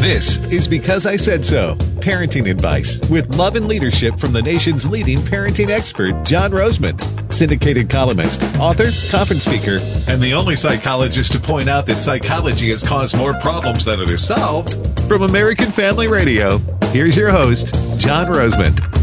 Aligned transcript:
This 0.00 0.38
is 0.52 0.68
Because 0.68 1.04
I 1.04 1.16
Said 1.16 1.44
So 1.44 1.76
parenting 2.06 2.48
advice 2.48 3.00
with 3.10 3.36
love 3.36 3.56
and 3.56 3.66
leadership 3.66 4.20
from 4.20 4.32
the 4.32 4.40
nation's 4.40 4.86
leading 4.86 5.18
parenting 5.18 5.68
expert, 5.68 6.22
John 6.24 6.52
Rosemond, 6.52 7.02
syndicated 7.32 7.90
columnist, 7.90 8.40
author, 8.60 8.90
conference 9.10 9.44
speaker, 9.44 9.80
and 10.06 10.22
the 10.22 10.32
only 10.32 10.54
psychologist 10.54 11.32
to 11.32 11.40
point 11.40 11.68
out 11.68 11.84
that 11.86 11.96
psychology 11.96 12.70
has 12.70 12.84
caused 12.84 13.16
more 13.16 13.34
problems 13.40 13.84
than 13.84 13.98
it 14.00 14.08
has 14.08 14.24
solved. 14.24 14.76
From 15.08 15.22
American 15.22 15.72
Family 15.72 16.06
Radio, 16.06 16.58
here's 16.92 17.16
your 17.16 17.30
host, 17.30 17.74
John 17.98 18.26
Rosemond. 18.26 18.95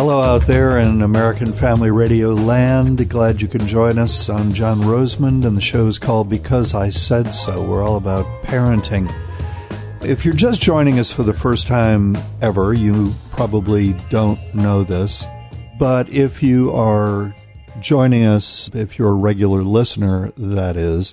Hello 0.00 0.22
out 0.22 0.46
there 0.46 0.78
in 0.78 1.02
American 1.02 1.52
Family 1.52 1.90
Radio 1.90 2.32
land. 2.32 3.06
Glad 3.10 3.42
you 3.42 3.48
can 3.48 3.66
join 3.66 3.98
us. 3.98 4.30
I'm 4.30 4.50
John 4.50 4.78
Rosemond, 4.78 5.44
and 5.44 5.54
the 5.54 5.60
show 5.60 5.86
is 5.88 5.98
called 5.98 6.30
Because 6.30 6.74
I 6.74 6.88
Said 6.88 7.34
So. 7.34 7.62
We're 7.62 7.82
all 7.82 7.96
about 7.96 8.24
parenting. 8.42 9.12
If 10.00 10.24
you're 10.24 10.32
just 10.32 10.62
joining 10.62 10.98
us 10.98 11.12
for 11.12 11.22
the 11.22 11.34
first 11.34 11.66
time 11.66 12.16
ever, 12.40 12.72
you 12.72 13.12
probably 13.32 13.92
don't 14.08 14.38
know 14.54 14.84
this. 14.84 15.26
But 15.78 16.08
if 16.08 16.42
you 16.42 16.70
are 16.70 17.34
joining 17.78 18.24
us, 18.24 18.74
if 18.74 18.98
you're 18.98 19.12
a 19.12 19.14
regular 19.14 19.62
listener, 19.62 20.32
that 20.38 20.78
is, 20.78 21.12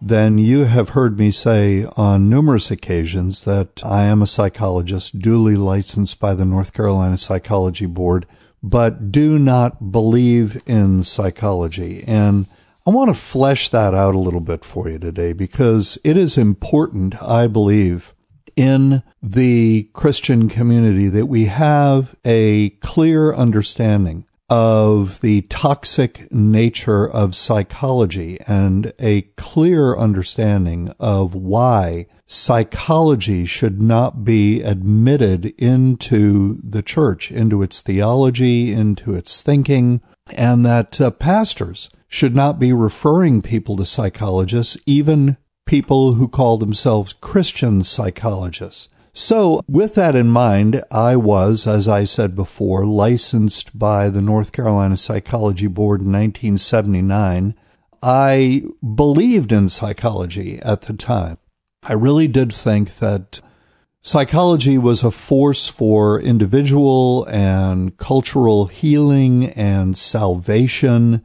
then 0.00 0.38
you 0.38 0.64
have 0.64 0.90
heard 0.90 1.18
me 1.18 1.30
say 1.30 1.86
on 1.96 2.28
numerous 2.28 2.70
occasions 2.70 3.44
that 3.44 3.82
I 3.84 4.04
am 4.04 4.20
a 4.20 4.26
psychologist 4.26 5.18
duly 5.20 5.56
licensed 5.56 6.20
by 6.20 6.34
the 6.34 6.44
North 6.44 6.72
Carolina 6.72 7.16
Psychology 7.16 7.86
Board, 7.86 8.26
but 8.62 9.10
do 9.10 9.38
not 9.38 9.90
believe 9.92 10.60
in 10.66 11.02
psychology. 11.02 12.04
And 12.06 12.46
I 12.86 12.90
want 12.90 13.08
to 13.08 13.20
flesh 13.20 13.70
that 13.70 13.94
out 13.94 14.14
a 14.14 14.18
little 14.20 14.40
bit 14.40 14.64
for 14.64 14.88
you 14.88 14.98
today 14.98 15.32
because 15.32 15.98
it 16.04 16.16
is 16.16 16.36
important, 16.36 17.20
I 17.22 17.46
believe, 17.46 18.14
in 18.54 19.02
the 19.22 19.88
Christian 19.92 20.48
community 20.48 21.08
that 21.08 21.26
we 21.26 21.46
have 21.46 22.14
a 22.24 22.70
clear 22.80 23.34
understanding 23.34 24.25
of 24.48 25.20
the 25.20 25.42
toxic 25.42 26.30
nature 26.30 27.08
of 27.08 27.34
psychology 27.34 28.38
and 28.46 28.92
a 28.98 29.22
clear 29.36 29.96
understanding 29.96 30.92
of 31.00 31.34
why 31.34 32.06
psychology 32.26 33.44
should 33.44 33.80
not 33.80 34.24
be 34.24 34.62
admitted 34.62 35.46
into 35.58 36.60
the 36.62 36.82
church, 36.82 37.30
into 37.30 37.62
its 37.62 37.80
theology, 37.80 38.72
into 38.72 39.14
its 39.14 39.42
thinking, 39.42 40.00
and 40.30 40.64
that 40.64 41.00
uh, 41.00 41.10
pastors 41.10 41.88
should 42.08 42.34
not 42.34 42.58
be 42.58 42.72
referring 42.72 43.42
people 43.42 43.76
to 43.76 43.84
psychologists, 43.84 44.76
even 44.86 45.36
people 45.66 46.14
who 46.14 46.28
call 46.28 46.56
themselves 46.56 47.14
Christian 47.14 47.82
psychologists. 47.82 48.88
So, 49.18 49.62
with 49.66 49.94
that 49.94 50.14
in 50.14 50.28
mind, 50.28 50.84
I 50.90 51.16
was, 51.16 51.66
as 51.66 51.88
I 51.88 52.04
said 52.04 52.34
before, 52.34 52.84
licensed 52.84 53.78
by 53.78 54.10
the 54.10 54.20
North 54.20 54.52
Carolina 54.52 54.98
Psychology 54.98 55.68
Board 55.68 56.02
in 56.02 56.12
1979. 56.12 57.54
I 58.02 58.64
believed 58.94 59.52
in 59.52 59.70
psychology 59.70 60.58
at 60.60 60.82
the 60.82 60.92
time. 60.92 61.38
I 61.82 61.94
really 61.94 62.28
did 62.28 62.52
think 62.52 62.96
that 62.96 63.40
psychology 64.02 64.76
was 64.76 65.02
a 65.02 65.10
force 65.10 65.66
for 65.66 66.20
individual 66.20 67.24
and 67.30 67.96
cultural 67.96 68.66
healing 68.66 69.46
and 69.46 69.96
salvation 69.96 71.24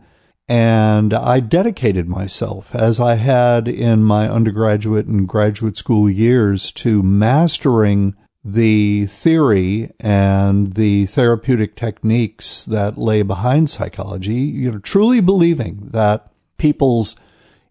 and 0.51 1.13
I 1.13 1.39
dedicated 1.39 2.09
myself, 2.09 2.75
as 2.75 2.99
I 2.99 3.15
had 3.15 3.69
in 3.69 4.03
my 4.03 4.27
undergraduate 4.27 5.05
and 5.05 5.25
graduate 5.25 5.77
school 5.77 6.09
years, 6.09 6.73
to 6.73 7.01
mastering 7.01 8.17
the 8.43 9.05
theory 9.05 9.91
and 9.97 10.73
the 10.73 11.05
therapeutic 11.05 11.77
techniques 11.77 12.65
that 12.65 12.97
lay 12.97 13.21
behind 13.21 13.69
psychology, 13.69 14.33
you 14.33 14.73
know, 14.73 14.79
truly 14.79 15.21
believing 15.21 15.87
that 15.93 16.33
people's 16.57 17.15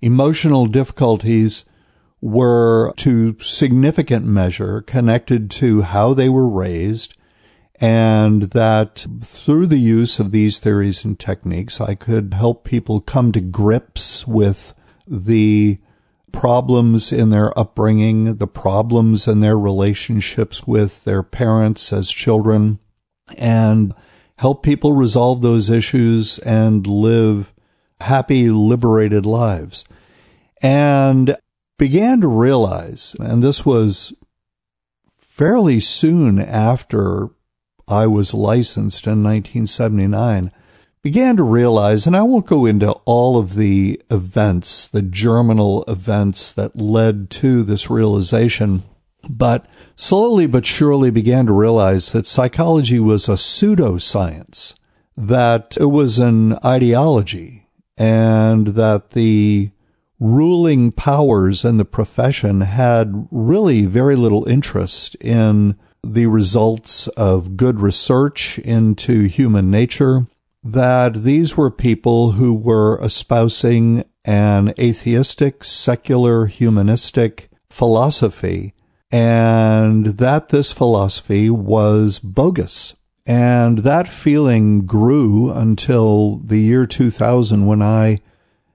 emotional 0.00 0.64
difficulties 0.64 1.66
were 2.22 2.94
to 2.96 3.36
significant 3.40 4.24
measure 4.24 4.80
connected 4.80 5.50
to 5.50 5.82
how 5.82 6.14
they 6.14 6.30
were 6.30 6.48
raised 6.48 7.14
and 7.80 8.42
that 8.42 9.06
through 9.22 9.66
the 9.66 9.78
use 9.78 10.18
of 10.18 10.32
these 10.32 10.58
theories 10.58 11.02
and 11.02 11.18
techniques, 11.18 11.80
I 11.80 11.94
could 11.94 12.34
help 12.34 12.64
people 12.64 13.00
come 13.00 13.32
to 13.32 13.40
grips 13.40 14.26
with 14.26 14.74
the 15.06 15.78
problems 16.30 17.10
in 17.10 17.30
their 17.30 17.58
upbringing, 17.58 18.36
the 18.36 18.46
problems 18.46 19.26
in 19.26 19.40
their 19.40 19.58
relationships 19.58 20.66
with 20.66 21.04
their 21.04 21.22
parents 21.22 21.92
as 21.92 22.10
children, 22.10 22.78
and 23.38 23.94
help 24.36 24.62
people 24.62 24.94
resolve 24.94 25.40
those 25.40 25.70
issues 25.70 26.38
and 26.40 26.86
live 26.86 27.54
happy, 28.02 28.50
liberated 28.50 29.24
lives. 29.24 29.84
And 30.62 31.36
began 31.78 32.20
to 32.20 32.28
realize, 32.28 33.16
and 33.18 33.42
this 33.42 33.64
was 33.64 34.14
fairly 35.08 35.80
soon 35.80 36.38
after 36.38 37.30
I 37.90 38.06
was 38.06 38.32
licensed 38.32 39.06
in 39.06 39.22
1979, 39.22 40.52
began 41.02 41.36
to 41.36 41.42
realize, 41.42 42.06
and 42.06 42.16
I 42.16 42.22
won't 42.22 42.46
go 42.46 42.66
into 42.66 42.92
all 43.04 43.36
of 43.36 43.54
the 43.54 44.00
events, 44.10 44.86
the 44.86 45.02
germinal 45.02 45.84
events 45.88 46.52
that 46.52 46.76
led 46.76 47.30
to 47.30 47.62
this 47.62 47.90
realization, 47.90 48.84
but 49.28 49.66
slowly 49.96 50.46
but 50.46 50.66
surely 50.66 51.10
began 51.10 51.46
to 51.46 51.52
realize 51.52 52.12
that 52.12 52.26
psychology 52.26 53.00
was 53.00 53.28
a 53.28 53.32
pseudoscience, 53.32 54.74
that 55.16 55.76
it 55.80 55.86
was 55.86 56.18
an 56.18 56.54
ideology, 56.64 57.66
and 57.96 58.68
that 58.68 59.10
the 59.10 59.70
ruling 60.20 60.92
powers 60.92 61.64
in 61.64 61.78
the 61.78 61.84
profession 61.84 62.60
had 62.60 63.26
really 63.30 63.86
very 63.86 64.16
little 64.16 64.46
interest 64.46 65.16
in 65.16 65.76
the 66.02 66.26
results 66.26 67.08
of 67.08 67.56
good 67.56 67.80
research 67.80 68.58
into 68.58 69.24
human 69.24 69.70
nature, 69.70 70.26
that 70.62 71.22
these 71.22 71.56
were 71.56 71.70
people 71.70 72.32
who 72.32 72.54
were 72.54 73.02
espousing 73.02 74.04
an 74.24 74.74
atheistic, 74.78 75.64
secular, 75.64 76.46
humanistic 76.46 77.50
philosophy, 77.70 78.74
and 79.10 80.06
that 80.06 80.50
this 80.50 80.72
philosophy 80.72 81.50
was 81.50 82.18
bogus. 82.18 82.94
And 83.26 83.78
that 83.78 84.08
feeling 84.08 84.86
grew 84.86 85.52
until 85.52 86.38
the 86.38 86.58
year 86.58 86.86
2000 86.86 87.66
when 87.66 87.82
I 87.82 88.20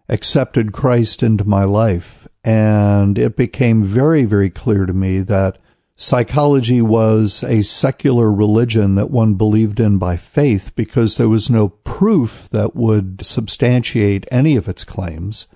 accepted 0.07 0.71
Christ 0.71 1.23
into 1.23 1.43
my 1.43 1.63
life. 1.63 2.27
And 2.43 3.17
it 3.17 3.35
became 3.35 3.83
very, 3.83 4.25
very 4.25 4.49
clear 4.49 4.85
to 4.85 4.93
me 4.93 5.21
that 5.21 5.57
Psychology 5.97 6.81
was 6.81 7.41
a 7.43 7.61
secular 7.61 8.31
religion 8.31 8.95
that 8.95 9.09
one 9.09 9.35
believed 9.35 9.79
in 9.79 9.97
by 9.97 10.17
faith 10.17 10.75
because 10.75 11.15
there 11.15 11.29
was 11.29 11.49
no 11.49 11.69
proof 11.69 12.49
that 12.49 12.75
would 12.75 13.25
substantiate 13.25 14.25
any 14.29 14.57
of 14.57 14.67
its 14.67 14.83
claims. 14.83 15.47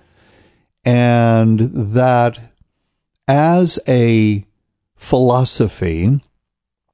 And 0.82 1.60
that 1.60 2.54
as 3.28 3.78
a 3.86 4.46
philosophy, 4.96 6.20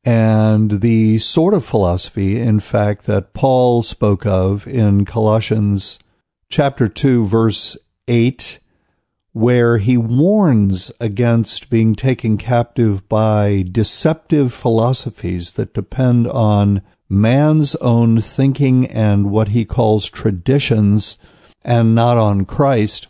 and 0.04 0.80
the 0.80 1.18
sort 1.18 1.54
of 1.54 1.64
philosophy, 1.64 2.40
in 2.40 2.58
fact, 2.58 3.06
that 3.06 3.32
Paul 3.32 3.84
spoke 3.84 4.26
of 4.26 4.66
in 4.66 5.04
Colossians 5.04 6.00
chapter 6.48 6.88
2, 6.88 7.26
verse 7.26 7.76
8 8.08 8.58
where 9.36 9.76
he 9.76 9.98
warns 9.98 10.90
against 10.98 11.68
being 11.68 11.94
taken 11.94 12.38
captive 12.38 13.06
by 13.06 13.62
deceptive 13.70 14.50
philosophies 14.50 15.52
that 15.52 15.74
depend 15.74 16.26
on 16.26 16.80
man's 17.06 17.74
own 17.76 18.18
thinking 18.18 18.86
and 18.86 19.30
what 19.30 19.48
he 19.48 19.62
calls 19.62 20.08
traditions 20.08 21.18
and 21.62 21.94
not 21.94 22.16
on 22.16 22.46
Christ, 22.46 23.08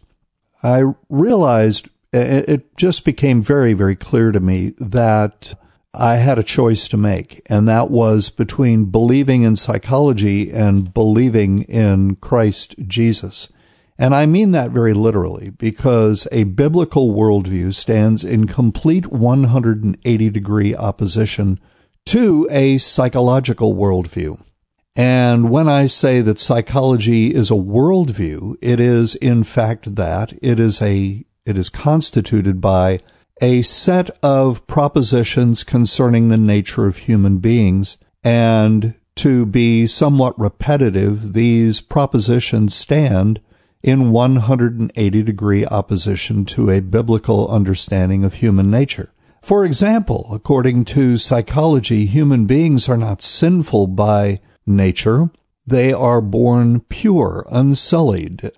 I 0.64 0.94
realized 1.08 1.90
it 2.12 2.76
just 2.76 3.04
became 3.04 3.40
very, 3.40 3.72
very 3.72 3.94
clear 3.94 4.32
to 4.32 4.40
me 4.40 4.72
that 4.78 5.54
I 5.94 6.16
had 6.16 6.40
a 6.40 6.42
choice 6.42 6.88
to 6.88 6.96
make, 6.96 7.40
and 7.46 7.68
that 7.68 7.88
was 7.88 8.30
between 8.30 8.86
believing 8.86 9.42
in 9.42 9.54
psychology 9.54 10.50
and 10.50 10.92
believing 10.92 11.62
in 11.62 12.16
Christ 12.16 12.74
Jesus. 12.84 13.48
And 13.98 14.14
I 14.14 14.26
mean 14.26 14.52
that 14.52 14.72
very 14.72 14.92
literally 14.92 15.50
because 15.50 16.28
a 16.30 16.44
biblical 16.44 17.14
worldview 17.14 17.74
stands 17.74 18.24
in 18.24 18.46
complete 18.46 19.06
180 19.06 20.30
degree 20.30 20.74
opposition 20.74 21.58
to 22.06 22.46
a 22.50 22.78
psychological 22.78 23.74
worldview. 23.74 24.40
And 24.94 25.50
when 25.50 25.68
I 25.68 25.86
say 25.86 26.20
that 26.22 26.38
psychology 26.38 27.34
is 27.34 27.50
a 27.50 27.54
worldview, 27.54 28.56
it 28.62 28.80
is 28.80 29.14
in 29.16 29.44
fact 29.44 29.96
that 29.96 30.32
it 30.42 30.58
is 30.60 30.80
a 30.80 31.24
It 31.46 31.56
is 31.56 31.70
constituted 31.70 32.60
by 32.60 32.98
a 33.40 33.62
set 33.62 34.10
of 34.22 34.66
propositions 34.66 35.62
concerning 35.62 36.28
the 36.28 36.36
nature 36.36 36.86
of 36.86 36.96
human 36.98 37.38
beings. 37.38 37.98
And 38.24 38.94
to 39.16 39.46
be 39.46 39.86
somewhat 39.86 40.38
repetitive, 40.38 41.34
these 41.34 41.80
propositions 41.80 42.74
stand 42.74 43.40
in 43.86 44.10
180 44.10 45.22
degree 45.22 45.64
opposition 45.64 46.44
to 46.44 46.68
a 46.68 46.80
biblical 46.80 47.48
understanding 47.48 48.24
of 48.24 48.34
human 48.34 48.68
nature. 48.68 49.12
For 49.40 49.64
example, 49.64 50.26
according 50.32 50.86
to 50.86 51.16
psychology, 51.16 52.04
human 52.04 52.46
beings 52.46 52.88
are 52.88 52.96
not 52.96 53.22
sinful 53.22 53.86
by 53.86 54.40
nature. 54.66 55.30
They 55.64 55.92
are 55.92 56.20
born 56.20 56.80
pure, 56.80 57.46
unsullied, 57.48 58.50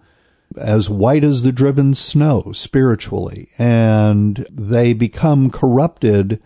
as 0.56 0.88
white 0.88 1.24
as 1.24 1.42
the 1.42 1.52
driven 1.52 1.92
snow 1.92 2.52
spiritually, 2.52 3.50
and 3.58 4.46
they 4.50 4.94
become 4.94 5.50
corrupted 5.50 6.40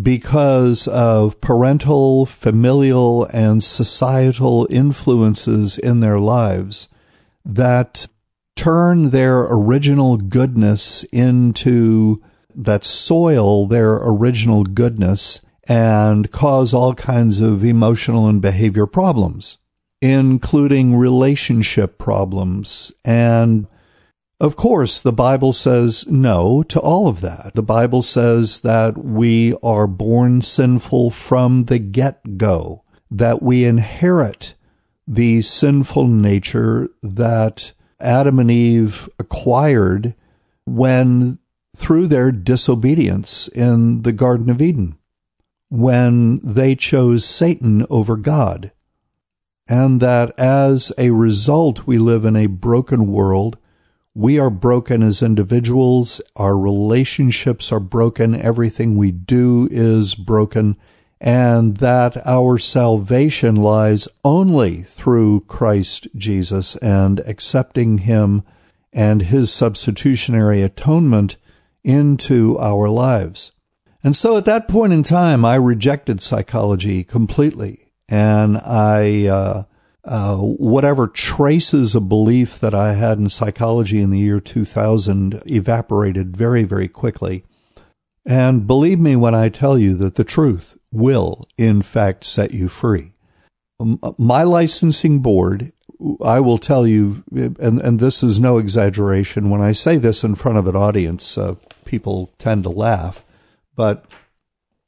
because 0.00 0.86
of 0.88 1.40
parental, 1.40 2.26
familial, 2.26 3.24
and 3.32 3.64
societal 3.64 4.66
influences 4.68 5.78
in 5.78 6.00
their 6.00 6.18
lives 6.18 6.88
that 7.44 8.06
turn 8.56 9.10
their 9.10 9.46
original 9.50 10.16
goodness 10.16 11.04
into 11.04 12.22
that 12.54 12.84
soil 12.84 13.66
their 13.66 13.94
original 13.94 14.64
goodness 14.64 15.40
and 15.68 16.30
cause 16.30 16.74
all 16.74 16.94
kinds 16.94 17.40
of 17.40 17.64
emotional 17.64 18.26
and 18.26 18.42
behavior 18.42 18.86
problems, 18.86 19.58
including 20.02 20.96
relationship 20.96 21.96
problems. 21.96 22.92
And 23.04 23.66
of 24.40 24.56
course, 24.56 25.00
the 25.00 25.12
Bible 25.12 25.52
says 25.52 26.06
no 26.06 26.62
to 26.64 26.80
all 26.80 27.08
of 27.08 27.20
that. 27.20 27.52
The 27.54 27.62
Bible 27.62 28.02
says 28.02 28.60
that 28.60 28.96
we 28.98 29.54
are 29.62 29.86
born 29.86 30.42
sinful 30.42 31.10
from 31.10 31.64
the 31.64 31.78
get 31.78 32.38
go, 32.38 32.82
that 33.10 33.42
we 33.42 33.64
inherit 33.64 34.54
the 35.10 35.42
sinful 35.42 36.06
nature 36.06 36.88
that 37.02 37.72
Adam 37.98 38.38
and 38.38 38.48
Eve 38.48 39.08
acquired 39.18 40.14
when 40.64 41.36
through 41.74 42.06
their 42.06 42.30
disobedience 42.30 43.48
in 43.48 44.02
the 44.02 44.12
Garden 44.12 44.48
of 44.50 44.62
Eden, 44.62 44.96
when 45.68 46.38
they 46.44 46.76
chose 46.76 47.24
Satan 47.24 47.84
over 47.90 48.16
God. 48.16 48.70
And 49.66 50.00
that 50.00 50.32
as 50.38 50.92
a 50.96 51.10
result, 51.10 51.88
we 51.88 51.98
live 51.98 52.24
in 52.24 52.36
a 52.36 52.46
broken 52.46 53.08
world. 53.10 53.58
We 54.14 54.38
are 54.38 54.50
broken 54.50 55.02
as 55.02 55.22
individuals. 55.22 56.20
Our 56.36 56.56
relationships 56.56 57.72
are 57.72 57.80
broken. 57.80 58.32
Everything 58.34 58.96
we 58.96 59.10
do 59.10 59.66
is 59.72 60.14
broken 60.14 60.76
and 61.20 61.76
that 61.78 62.26
our 62.26 62.56
salvation 62.56 63.56
lies 63.56 64.08
only 64.24 64.78
through 64.78 65.40
Christ 65.40 66.08
Jesus 66.16 66.76
and 66.76 67.20
accepting 67.20 67.98
Him 67.98 68.42
and 68.92 69.22
His 69.22 69.52
substitutionary 69.52 70.62
atonement 70.62 71.36
into 71.84 72.58
our 72.58 72.88
lives. 72.88 73.52
And 74.02 74.16
so 74.16 74.36
at 74.36 74.46
that 74.46 74.66
point 74.66 74.94
in 74.94 75.02
time, 75.02 75.44
I 75.44 75.56
rejected 75.56 76.22
psychology 76.22 77.04
completely. 77.04 77.92
And 78.08 78.56
I, 78.56 79.26
uh, 79.26 79.62
uh, 80.04 80.36
whatever 80.38 81.06
traces 81.06 81.94
of 81.94 82.08
belief 82.08 82.58
that 82.60 82.74
I 82.74 82.94
had 82.94 83.18
in 83.18 83.28
psychology 83.28 84.00
in 84.00 84.10
the 84.10 84.18
year 84.18 84.40
2000 84.40 85.42
evaporated 85.46 86.34
very, 86.34 86.64
very 86.64 86.88
quickly. 86.88 87.44
And 88.26 88.66
believe 88.66 88.98
me 88.98 89.16
when 89.16 89.34
I 89.34 89.48
tell 89.48 89.78
you 89.78 89.94
that 89.96 90.16
the 90.16 90.24
truth 90.24 90.78
will, 90.92 91.44
in 91.56 91.82
fact, 91.82 92.24
set 92.24 92.52
you 92.52 92.68
free. 92.68 93.12
My 94.18 94.42
licensing 94.42 95.20
board, 95.20 95.72
I 96.22 96.40
will 96.40 96.58
tell 96.58 96.86
you, 96.86 97.24
and, 97.32 97.80
and 97.80 97.98
this 97.98 98.22
is 98.22 98.38
no 98.38 98.58
exaggeration, 98.58 99.50
when 99.50 99.62
I 99.62 99.72
say 99.72 99.96
this 99.96 100.22
in 100.22 100.34
front 100.34 100.58
of 100.58 100.66
an 100.66 100.76
audience, 100.76 101.38
uh, 101.38 101.54
people 101.84 102.30
tend 102.38 102.64
to 102.64 102.70
laugh, 102.70 103.24
but 103.74 104.04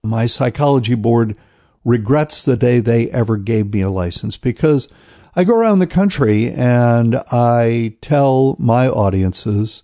my 0.04 0.26
psychology 0.26 0.94
board 0.94 1.36
regrets 1.84 2.44
the 2.44 2.56
day 2.56 2.80
they 2.80 3.08
ever 3.10 3.36
gave 3.36 3.72
me 3.72 3.80
a 3.80 3.90
license 3.90 4.36
because 4.36 4.88
I 5.34 5.44
go 5.44 5.56
around 5.56 5.78
the 5.78 5.86
country 5.86 6.50
and 6.50 7.16
I 7.30 7.96
tell 8.00 8.56
my 8.58 8.88
audiences 8.88 9.82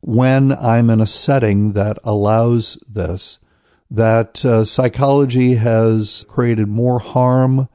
when 0.00 0.52
I'm 0.52 0.90
in 0.90 1.00
a 1.00 1.06
setting 1.06 1.72
that 1.72 1.98
allows 2.04 2.76
this, 2.92 3.38
that 3.90 4.44
uh, 4.44 4.64
psychology 4.64 5.54
has 5.54 6.24
created 6.28 6.68
more 6.68 6.98
harm, 6.98 7.68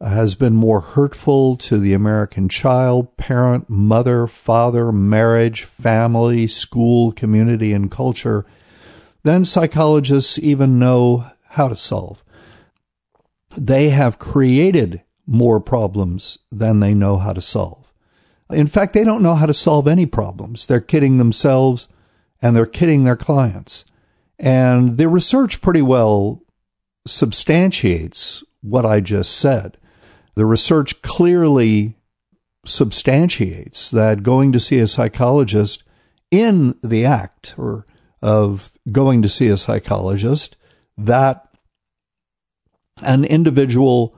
has 0.00 0.34
been 0.34 0.54
more 0.54 0.80
hurtful 0.80 1.56
to 1.56 1.78
the 1.78 1.92
American 1.92 2.48
child, 2.48 3.16
parent, 3.16 3.70
mother, 3.70 4.26
father, 4.26 4.90
marriage, 4.90 5.62
family, 5.62 6.46
school, 6.46 7.12
community, 7.12 7.72
and 7.72 7.90
culture 7.90 8.44
than 9.22 9.44
psychologists 9.44 10.38
even 10.38 10.78
know 10.78 11.24
how 11.50 11.68
to 11.68 11.76
solve. 11.76 12.24
They 13.56 13.90
have 13.90 14.18
created 14.18 15.02
more 15.26 15.60
problems 15.60 16.38
than 16.50 16.80
they 16.80 16.94
know 16.94 17.18
how 17.18 17.32
to 17.32 17.40
solve. 17.40 17.81
In 18.52 18.66
fact, 18.66 18.92
they 18.92 19.04
don't 19.04 19.22
know 19.22 19.34
how 19.34 19.46
to 19.46 19.54
solve 19.54 19.88
any 19.88 20.06
problems. 20.06 20.66
They're 20.66 20.80
kidding 20.80 21.18
themselves 21.18 21.88
and 22.40 22.56
they're 22.56 22.66
kidding 22.66 23.04
their 23.04 23.16
clients. 23.16 23.84
And 24.38 24.98
the 24.98 25.08
research 25.08 25.60
pretty 25.60 25.82
well 25.82 26.42
substantiates 27.06 28.42
what 28.60 28.84
I 28.84 29.00
just 29.00 29.36
said. 29.36 29.78
The 30.34 30.46
research 30.46 31.02
clearly 31.02 31.96
substantiates 32.64 33.90
that 33.90 34.22
going 34.22 34.52
to 34.52 34.60
see 34.60 34.78
a 34.78 34.88
psychologist 34.88 35.82
in 36.30 36.74
the 36.82 37.04
act 37.04 37.54
or 37.58 37.84
of 38.22 38.70
going 38.90 39.20
to 39.22 39.28
see 39.28 39.48
a 39.48 39.56
psychologist 39.56 40.56
that 40.96 41.48
an 43.02 43.24
individual 43.24 44.16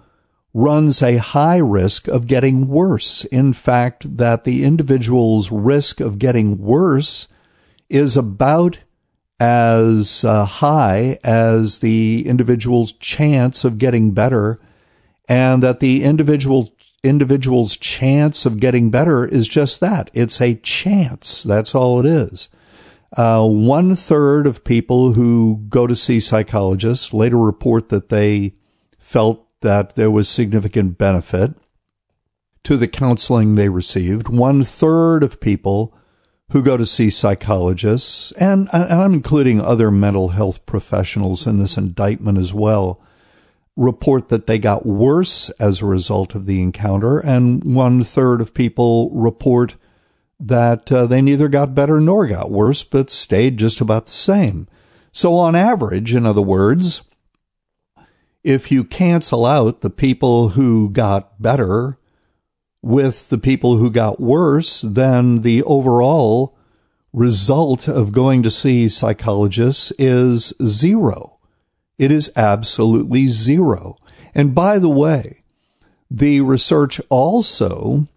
runs 0.54 1.02
a 1.02 1.16
high 1.16 1.58
risk 1.58 2.06
of 2.06 2.28
getting 2.28 2.68
worse. 2.68 3.24
In 3.26 3.52
fact, 3.52 4.16
that 4.16 4.44
the 4.44 4.64
individual's 4.64 5.50
risk 5.50 6.00
of 6.00 6.20
getting 6.20 6.58
worse 6.58 7.26
is 7.90 8.16
about 8.16 8.78
as 9.40 10.24
uh, 10.24 10.44
high 10.44 11.18
as 11.24 11.80
the 11.80 12.24
individual's 12.26 12.92
chance 12.92 13.64
of 13.64 13.78
getting 13.78 14.12
better, 14.12 14.56
and 15.28 15.62
that 15.62 15.80
the 15.80 16.04
individual 16.04 16.70
individual's 17.02 17.76
chance 17.76 18.46
of 18.46 18.60
getting 18.60 18.90
better 18.90 19.26
is 19.26 19.46
just 19.46 19.80
that. 19.80 20.08
It's 20.14 20.40
a 20.40 20.54
chance. 20.54 21.42
That's 21.42 21.74
all 21.74 22.00
it 22.00 22.06
is. 22.06 22.48
Uh, 23.14 23.46
one 23.46 23.94
third 23.94 24.46
of 24.46 24.64
people 24.64 25.12
who 25.12 25.64
go 25.68 25.86
to 25.86 25.94
see 25.94 26.18
psychologists 26.18 27.12
later 27.12 27.38
report 27.38 27.90
that 27.90 28.08
they 28.08 28.54
felt 28.98 29.43
that 29.64 29.96
there 29.96 30.10
was 30.10 30.28
significant 30.28 30.96
benefit 30.96 31.54
to 32.62 32.76
the 32.76 32.86
counseling 32.86 33.54
they 33.54 33.68
received. 33.68 34.28
One 34.28 34.62
third 34.62 35.22
of 35.22 35.40
people 35.40 35.94
who 36.50 36.62
go 36.62 36.76
to 36.76 36.86
see 36.86 37.10
psychologists, 37.10 38.30
and, 38.32 38.68
and 38.72 38.84
I'm 38.84 39.14
including 39.14 39.60
other 39.60 39.90
mental 39.90 40.28
health 40.28 40.64
professionals 40.66 41.46
in 41.46 41.58
this 41.58 41.76
indictment 41.76 42.38
as 42.38 42.54
well, 42.54 43.02
report 43.76 44.28
that 44.28 44.46
they 44.46 44.58
got 44.58 44.86
worse 44.86 45.50
as 45.58 45.82
a 45.82 45.86
result 45.86 46.34
of 46.34 46.46
the 46.46 46.62
encounter, 46.62 47.18
and 47.18 47.74
one 47.74 48.04
third 48.04 48.40
of 48.40 48.54
people 48.54 49.10
report 49.14 49.76
that 50.38 50.92
uh, 50.92 51.06
they 51.06 51.22
neither 51.22 51.48
got 51.48 51.74
better 51.74 52.00
nor 52.00 52.26
got 52.26 52.50
worse, 52.50 52.84
but 52.84 53.10
stayed 53.10 53.56
just 53.56 53.80
about 53.80 54.06
the 54.06 54.12
same. 54.12 54.68
So, 55.10 55.34
on 55.34 55.54
average, 55.54 56.14
in 56.14 56.26
other 56.26 56.42
words, 56.42 57.02
if 58.44 58.70
you 58.70 58.84
cancel 58.84 59.46
out 59.46 59.80
the 59.80 59.90
people 59.90 60.50
who 60.50 60.90
got 60.90 61.40
better 61.40 61.98
with 62.82 63.30
the 63.30 63.38
people 63.38 63.78
who 63.78 63.90
got 63.90 64.20
worse, 64.20 64.82
then 64.82 65.40
the 65.40 65.62
overall 65.62 66.54
result 67.14 67.88
of 67.88 68.12
going 68.12 68.42
to 68.42 68.50
see 68.50 68.88
psychologists 68.88 69.92
is 69.98 70.52
zero. 70.62 71.38
It 71.96 72.12
is 72.12 72.30
absolutely 72.36 73.28
zero. 73.28 73.96
And 74.34 74.54
by 74.54 74.78
the 74.78 74.90
way, 74.90 75.40
the 76.10 76.42
research 76.42 77.00
also 77.08 78.08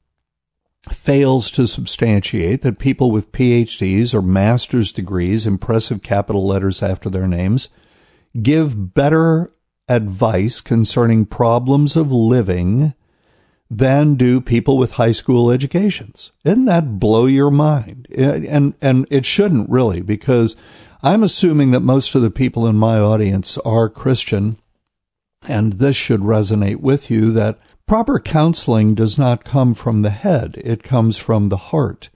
fails 0.92 1.50
to 1.52 1.68
substantiate 1.68 2.62
that 2.62 2.80
people 2.80 3.12
with 3.12 3.32
PhDs 3.32 4.14
or 4.14 4.22
master's 4.22 4.92
degrees, 4.92 5.46
impressive 5.46 6.02
capital 6.02 6.46
letters 6.46 6.84
after 6.84 7.10
their 7.10 7.28
names, 7.28 7.70
give 8.42 8.94
better 8.94 9.52
advice 9.90 10.62
concerning 10.62 11.26
problems 11.26 11.96
of 11.96 12.12
living 12.12 12.94
than 13.70 14.16
do 14.16 14.40
people 14.40 14.78
with 14.78 14.94
high 14.94 15.12
school 15.12 15.52
educations. 15.52 16.32
Doesn't 16.44 16.66
that 16.66 17.00
blow 17.00 17.26
your 17.26 17.52
mind? 17.52 18.08
And, 18.18 18.74
and 18.82 19.06
it 19.10 19.26
shouldn't 19.26 19.70
really, 19.70 20.02
because 20.02 20.56
I'm 21.04 21.24
assuming 21.24 21.72
that 21.72 21.82
most 21.82 22.16
of 22.16 22.22
the 22.22 22.32
people 22.32 22.66
in 22.68 22.76
my 22.78 23.00
audience 23.00 23.58
are 23.60 23.90
Christian. 23.90 24.58
And 25.48 25.74
this 25.74 25.96
should 25.96 26.22
resonate 26.22 26.78
with 26.78 27.12
you 27.12 27.32
that 27.34 27.60
proper 27.86 28.20
counseling 28.20 28.96
does 28.96 29.18
not 29.18 29.44
come 29.44 29.74
from 29.74 30.02
the 30.02 30.10
head. 30.10 30.56
It 30.64 30.84
comes 30.84 31.18
from 31.18 31.50
the 31.50 31.58
heart. 31.58 32.10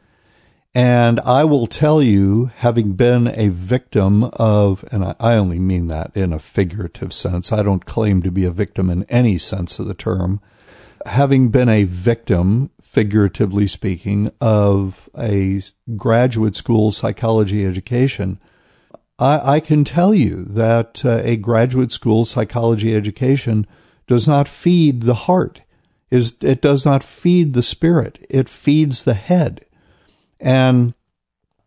And 0.74 1.20
I 1.22 1.44
will 1.44 1.68
tell 1.68 2.02
you, 2.02 2.46
having 2.56 2.94
been 2.94 3.28
a 3.28 3.50
victim 3.50 4.24
of, 4.34 4.86
and 4.92 5.04
I 5.20 5.36
only 5.36 5.60
mean 5.60 5.88
that 5.88 6.16
in 6.16 6.32
a 6.32 6.40
figurative 6.40 7.12
sense, 7.12 7.52
I 7.52 7.62
don't 7.62 7.86
claim 7.86 8.22
to 8.22 8.32
be 8.32 8.46
a 8.46 8.52
victim 8.52 8.90
in 8.90 9.04
any 9.06 9.38
sense 9.38 9.80
of 9.80 9.88
the 9.88 9.94
term. 9.94 10.40
Having 11.06 11.50
been 11.50 11.68
a 11.68 11.84
victim, 11.84 12.70
figuratively 12.80 13.68
speaking, 13.68 14.32
of 14.40 15.10
a 15.18 15.62
graduate 15.98 16.56
school 16.56 16.94
psychology 16.94 17.66
education, 17.66 18.40
I, 19.20 19.56
I 19.56 19.60
can 19.60 19.84
tell 19.84 20.14
you 20.14 20.46
that 20.46 21.04
uh, 21.04 21.20
a 21.22 21.36
graduate 21.36 21.92
school 21.92 22.24
psychology 22.24 22.96
education 22.96 23.68
does 24.08 24.26
not 24.26 24.48
feed 24.48 25.02
the 25.02 25.16
heart. 25.16 25.64
It 26.10 26.62
does 26.62 26.86
not 26.86 27.04
feed 27.04 27.54
the 27.54 27.64
spirit. 27.64 28.26
It 28.30 28.48
feeds 28.48 29.04
the 29.04 29.14
head. 29.14 29.66
And 30.42 30.94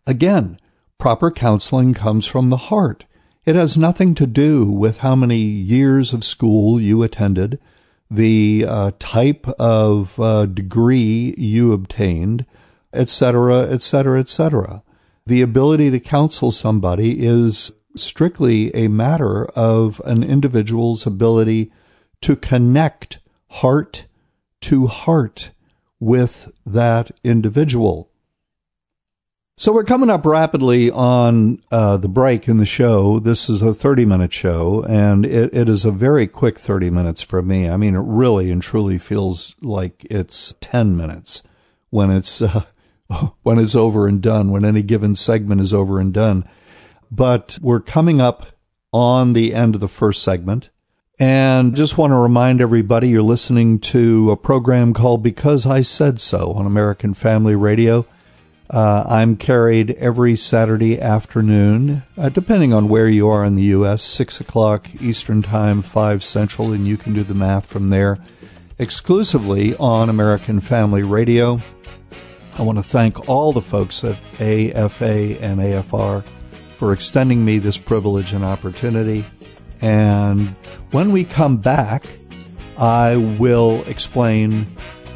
again, 0.06 0.58
proper 0.98 1.30
counseling 1.30 1.94
comes 1.94 2.26
from 2.26 2.50
the 2.50 2.56
heart. 2.56 3.04
It 3.46 3.56
has 3.56 3.76
nothing 3.76 4.14
to 4.16 4.26
do 4.26 4.70
with 4.70 4.98
how 4.98 5.14
many 5.14 5.38
years 5.38 6.12
of 6.12 6.24
school 6.24 6.80
you 6.80 7.02
attended, 7.02 7.60
the 8.10 8.64
uh, 8.66 8.90
type 8.98 9.46
of 9.58 10.18
uh, 10.18 10.46
degree 10.46 11.34
you 11.36 11.72
obtained, 11.72 12.46
etc., 12.92 13.60
etc., 13.62 14.20
etc. 14.20 14.82
The 15.26 15.42
ability 15.42 15.90
to 15.90 16.00
counsel 16.00 16.50
somebody 16.50 17.24
is 17.24 17.70
strictly 17.96 18.74
a 18.74 18.88
matter 18.88 19.46
of 19.50 20.00
an 20.04 20.22
individual's 20.22 21.06
ability 21.06 21.70
to 22.22 22.36
connect 22.36 23.20
heart 23.50 24.06
to 24.62 24.86
heart 24.86 25.50
with 26.00 26.50
that 26.64 27.10
individual. 27.22 28.10
So 29.56 29.72
we're 29.72 29.84
coming 29.84 30.10
up 30.10 30.26
rapidly 30.26 30.90
on 30.90 31.58
uh, 31.70 31.96
the 31.96 32.08
break 32.08 32.48
in 32.48 32.56
the 32.56 32.66
show. 32.66 33.20
This 33.20 33.48
is 33.48 33.62
a 33.62 33.72
30 33.72 34.04
minute 34.04 34.32
show, 34.32 34.82
and 34.82 35.24
it, 35.24 35.54
it 35.54 35.68
is 35.68 35.84
a 35.84 35.92
very 35.92 36.26
quick 36.26 36.58
30 36.58 36.90
minutes 36.90 37.22
for 37.22 37.40
me. 37.40 37.68
I 37.68 37.76
mean, 37.76 37.94
it 37.94 38.02
really 38.04 38.50
and 38.50 38.60
truly 38.60 38.98
feels 38.98 39.54
like 39.62 40.04
it's 40.10 40.54
10 40.60 40.96
minutes 40.96 41.44
when 41.90 42.10
it's 42.10 42.42
uh, 42.42 42.62
when 43.42 43.60
it's 43.60 43.76
over 43.76 44.08
and 44.08 44.20
done. 44.20 44.50
When 44.50 44.64
any 44.64 44.82
given 44.82 45.14
segment 45.14 45.60
is 45.60 45.72
over 45.72 46.00
and 46.00 46.12
done, 46.12 46.48
but 47.08 47.56
we're 47.62 47.78
coming 47.78 48.20
up 48.20 48.46
on 48.92 49.34
the 49.34 49.54
end 49.54 49.76
of 49.76 49.80
the 49.80 49.86
first 49.86 50.24
segment. 50.24 50.70
And 51.20 51.76
just 51.76 51.96
want 51.96 52.10
to 52.10 52.16
remind 52.16 52.60
everybody 52.60 53.08
you're 53.08 53.22
listening 53.22 53.78
to 53.80 54.32
a 54.32 54.36
program 54.36 54.92
called 54.92 55.22
Because 55.22 55.64
I 55.64 55.82
Said 55.82 56.18
So 56.20 56.50
on 56.54 56.66
American 56.66 57.14
Family 57.14 57.54
Radio. 57.54 58.04
Uh, 58.70 59.04
I'm 59.06 59.36
carried 59.36 59.90
every 59.92 60.36
Saturday 60.36 60.98
afternoon, 60.98 62.02
uh, 62.16 62.30
depending 62.30 62.72
on 62.72 62.88
where 62.88 63.08
you 63.08 63.28
are 63.28 63.44
in 63.44 63.56
the 63.56 63.62
U.S., 63.64 64.02
6 64.02 64.40
o'clock 64.40 64.88
Eastern 65.02 65.42
Time, 65.42 65.82
5 65.82 66.24
Central, 66.24 66.72
and 66.72 66.86
you 66.86 66.96
can 66.96 67.12
do 67.12 67.22
the 67.22 67.34
math 67.34 67.66
from 67.66 67.90
there, 67.90 68.18
exclusively 68.78 69.76
on 69.76 70.08
American 70.08 70.60
Family 70.60 71.02
Radio. 71.02 71.60
I 72.58 72.62
want 72.62 72.78
to 72.78 72.84
thank 72.84 73.28
all 73.28 73.52
the 73.52 73.60
folks 73.60 74.02
at 74.02 74.16
AFA 74.40 75.42
and 75.42 75.60
AFR 75.60 76.24
for 76.76 76.92
extending 76.92 77.44
me 77.44 77.58
this 77.58 77.76
privilege 77.76 78.32
and 78.32 78.44
opportunity. 78.44 79.24
And 79.82 80.48
when 80.90 81.12
we 81.12 81.24
come 81.24 81.58
back, 81.58 82.04
I 82.78 83.16
will 83.38 83.84
explain 83.86 84.64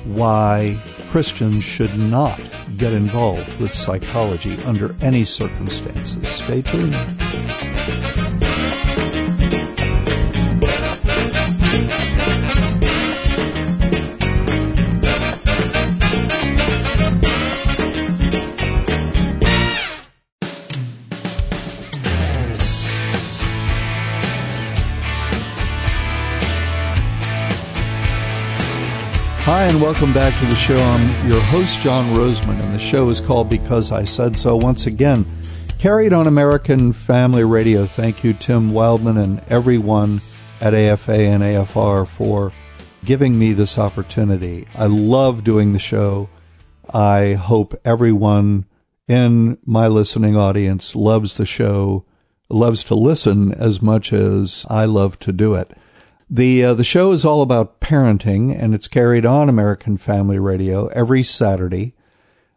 why 0.04 0.78
Christians 1.10 1.64
should 1.64 1.98
not 1.98 2.38
get 2.76 2.92
involved 2.92 3.60
with 3.60 3.72
psychology 3.72 4.62
under 4.64 4.94
any 5.00 5.24
circumstances. 5.24 6.28
Stay 6.28 6.60
tuned. 6.60 6.94
Hi, 29.50 29.64
and 29.64 29.80
welcome 29.80 30.12
back 30.12 30.38
to 30.40 30.44
the 30.44 30.54
show. 30.54 30.76
I'm 30.76 31.26
your 31.26 31.40
host, 31.40 31.80
John 31.80 32.04
Rosemond, 32.14 32.60
and 32.60 32.74
the 32.74 32.78
show 32.78 33.08
is 33.08 33.22
called 33.22 33.48
Because 33.48 33.90
I 33.92 34.04
Said 34.04 34.38
So. 34.38 34.54
Once 34.56 34.84
again, 34.84 35.24
carried 35.78 36.12
on 36.12 36.26
American 36.26 36.92
Family 36.92 37.44
Radio. 37.44 37.86
Thank 37.86 38.22
you, 38.22 38.34
Tim 38.34 38.72
Wildmon, 38.72 39.18
and 39.18 39.40
everyone 39.50 40.20
at 40.60 40.74
AFA 40.74 41.14
and 41.14 41.42
AFR 41.42 42.06
for 42.06 42.52
giving 43.06 43.38
me 43.38 43.54
this 43.54 43.78
opportunity. 43.78 44.68
I 44.76 44.84
love 44.84 45.44
doing 45.44 45.72
the 45.72 45.78
show. 45.78 46.28
I 46.92 47.32
hope 47.32 47.74
everyone 47.86 48.66
in 49.08 49.56
my 49.64 49.88
listening 49.88 50.36
audience 50.36 50.94
loves 50.94 51.38
the 51.38 51.46
show, 51.46 52.04
loves 52.50 52.84
to 52.84 52.94
listen 52.94 53.54
as 53.54 53.80
much 53.80 54.12
as 54.12 54.66
I 54.68 54.84
love 54.84 55.18
to 55.20 55.32
do 55.32 55.54
it. 55.54 55.74
The 56.30 56.62
uh, 56.62 56.74
the 56.74 56.84
show 56.84 57.12
is 57.12 57.24
all 57.24 57.40
about 57.40 57.80
parenting, 57.80 58.54
and 58.54 58.74
it's 58.74 58.86
carried 58.86 59.24
on 59.24 59.48
American 59.48 59.96
Family 59.96 60.38
Radio 60.38 60.88
every 60.88 61.22
Saturday. 61.22 61.94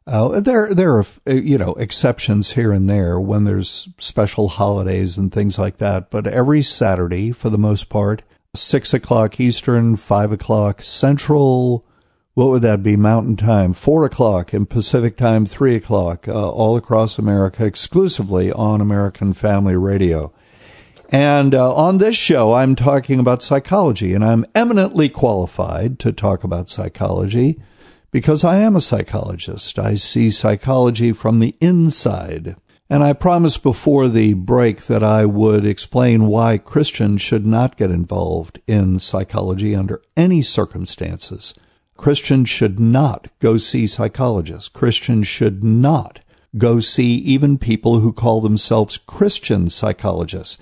Uh, 0.05 0.41
there 0.41 0.73
there 0.73 0.97
are 0.97 1.05
uh, 1.25 1.33
you 1.33 1.57
know 1.57 1.73
exceptions 1.75 2.51
here 2.51 2.73
and 2.73 2.89
there 2.89 3.17
when 3.17 3.45
there's 3.45 3.87
special 3.97 4.49
holidays 4.49 5.17
and 5.17 5.31
things 5.31 5.57
like 5.57 5.77
that, 5.77 6.09
but 6.09 6.27
every 6.27 6.61
Saturday 6.61 7.31
for 7.31 7.49
the 7.49 7.57
most 7.57 7.87
part, 7.87 8.23
six 8.53 8.93
o'clock 8.93 9.39
Eastern, 9.39 9.95
five 9.95 10.33
o'clock 10.33 10.81
Central. 10.81 11.85
What 12.33 12.47
would 12.47 12.61
that 12.63 12.81
be? 12.81 12.95
Mountain 12.97 13.37
time, 13.37 13.73
four 13.73 14.05
o'clock, 14.05 14.53
and 14.53 14.69
Pacific 14.69 15.17
time, 15.17 15.45
three 15.45 15.75
o'clock, 15.75 16.27
uh, 16.27 16.49
all 16.49 16.77
across 16.77 17.19
America, 17.19 17.65
exclusively 17.65 18.51
on 18.51 18.79
American 18.79 19.33
Family 19.33 19.75
Radio. 19.75 20.33
And 21.11 21.53
uh, 21.53 21.75
on 21.75 21.97
this 21.97 22.15
show, 22.15 22.53
I'm 22.53 22.73
talking 22.73 23.19
about 23.19 23.41
psychology, 23.41 24.13
and 24.13 24.23
I'm 24.23 24.45
eminently 24.55 25.09
qualified 25.09 25.99
to 25.99 26.13
talk 26.13 26.45
about 26.45 26.69
psychology 26.69 27.59
because 28.11 28.45
I 28.45 28.57
am 28.59 28.77
a 28.77 28.81
psychologist. 28.81 29.77
I 29.77 29.95
see 29.95 30.31
psychology 30.31 31.11
from 31.11 31.39
the 31.39 31.55
inside. 31.59 32.55
And 32.89 33.03
I 33.03 33.11
promised 33.11 33.61
before 33.61 34.07
the 34.07 34.35
break 34.35 34.83
that 34.83 35.03
I 35.03 35.25
would 35.25 35.65
explain 35.65 36.27
why 36.27 36.57
Christians 36.57 37.21
should 37.21 37.45
not 37.45 37.75
get 37.75 37.91
involved 37.91 38.61
in 38.65 38.99
psychology 38.99 39.75
under 39.75 40.01
any 40.15 40.41
circumstances. 40.41 41.53
Christians 41.97 42.49
should 42.49 42.79
not 42.79 43.27
go 43.39 43.57
see 43.57 43.85
psychologists. 43.85 44.69
Christians 44.69 45.27
should 45.27 45.61
not 45.61 46.19
go 46.57 46.79
see 46.79 47.15
even 47.15 47.57
people 47.57 47.99
who 47.99 48.11
call 48.11 48.41
themselves 48.41 48.97
Christian 48.97 49.69
psychologists. 49.69 50.57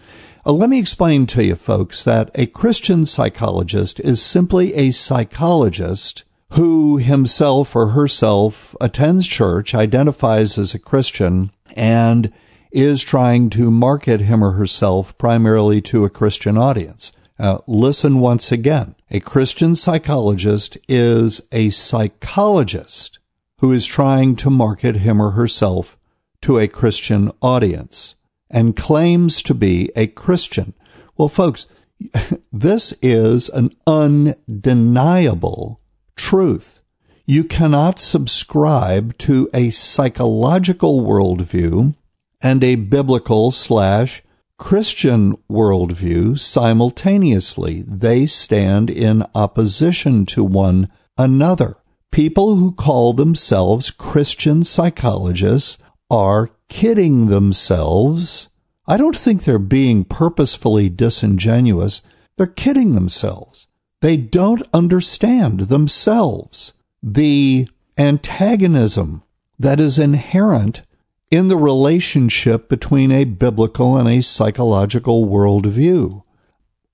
Uh, 0.49 0.51
let 0.51 0.67
me 0.67 0.79
explain 0.79 1.27
to 1.27 1.45
you 1.45 1.53
folks 1.53 2.01
that 2.01 2.31
a 2.33 2.47
Christian 2.47 3.05
psychologist 3.05 3.99
is 3.99 4.19
simply 4.19 4.73
a 4.73 4.89
psychologist 4.89 6.23
who 6.53 6.97
himself 6.97 7.75
or 7.75 7.89
herself 7.89 8.75
attends 8.81 9.27
church, 9.27 9.75
identifies 9.75 10.57
as 10.57 10.73
a 10.73 10.79
Christian, 10.79 11.51
and 11.75 12.33
is 12.71 13.03
trying 13.03 13.51
to 13.51 13.69
market 13.69 14.21
him 14.21 14.43
or 14.43 14.53
herself 14.53 15.15
primarily 15.19 15.81
to 15.81 16.03
a 16.03 16.09
Christian 16.09 16.57
audience. 16.57 17.11
Uh, 17.37 17.59
listen 17.67 18.19
once 18.19 18.51
again. 18.51 18.95
A 19.11 19.19
Christian 19.19 19.75
psychologist 19.75 20.79
is 20.87 21.41
a 21.51 21.69
psychologist 21.69 23.19
who 23.59 23.71
is 23.71 23.85
trying 23.85 24.35
to 24.37 24.49
market 24.49 24.95
him 24.95 25.21
or 25.21 25.31
herself 25.31 25.95
to 26.41 26.57
a 26.57 26.67
Christian 26.67 27.29
audience 27.39 28.15
and 28.49 28.75
claims 28.75 29.41
to 29.43 29.53
be 29.53 29.91
a 29.95 30.07
Christian. 30.07 30.73
Well, 31.17 31.29
folks, 31.29 31.67
this 32.51 32.93
is 33.01 33.49
an 33.49 33.71
undeniable 33.85 35.81
truth. 36.15 36.81
You 37.25 37.43
cannot 37.43 37.99
subscribe 37.99 39.17
to 39.19 39.49
a 39.53 39.69
psychological 39.69 41.01
worldview 41.01 41.95
and 42.41 42.63
a 42.63 42.75
biblical 42.75 43.51
slash 43.51 44.23
Christian 44.57 45.35
worldview 45.49 46.39
simultaneously. 46.39 47.83
They 47.87 48.25
stand 48.25 48.89
in 48.89 49.23
opposition 49.35 50.25
to 50.27 50.43
one 50.43 50.89
another. 51.17 51.75
People 52.11 52.55
who 52.55 52.71
call 52.71 53.13
themselves 53.13 53.91
Christian 53.91 54.63
psychologists 54.63 55.77
are 56.09 56.49
kidding 56.69 57.27
themselves. 57.27 58.47
I 58.87 58.97
don't 58.97 59.17
think 59.17 59.43
they're 59.43 59.59
being 59.59 60.05
purposefully 60.05 60.89
disingenuous. 60.89 62.01
They're 62.37 62.47
kidding 62.47 62.95
themselves. 62.95 63.67
They 64.01 64.15
don't 64.15 64.63
understand 64.73 65.61
themselves 65.61 66.73
the 67.03 67.67
antagonism 67.97 69.23
that 69.57 69.79
is 69.79 69.99
inherent 69.99 70.83
in 71.31 71.47
the 71.47 71.57
relationship 71.57 72.69
between 72.69 73.11
a 73.11 73.25
biblical 73.25 73.97
and 73.97 74.07
a 74.07 74.23
psychological 74.23 75.25
worldview. 75.25 76.23